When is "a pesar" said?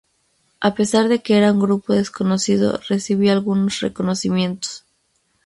0.61-1.09